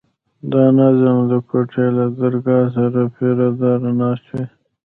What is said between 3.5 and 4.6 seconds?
دار ناست وي.